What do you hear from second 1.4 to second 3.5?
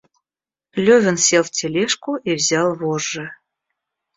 в тележку и взял вожжи.